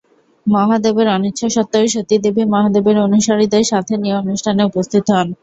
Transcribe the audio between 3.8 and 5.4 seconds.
নিয়ে অনুষ্ঠানে উপস্থিত হন।